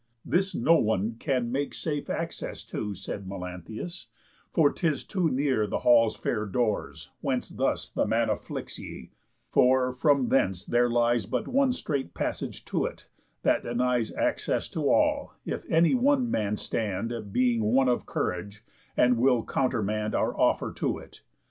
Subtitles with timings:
[0.25, 4.07] "This no one can Make safe access to," said Melanthius,
[4.51, 9.11] "For 'tis too near the hall's fair doors, whence thus The man afflicts ye;
[9.51, 13.05] for from thence there lies But one strait passage to it,
[13.43, 18.65] that denies Access to all, if any one man stand, Being one of courage,
[18.97, 21.21] and will countermand Our offer to it.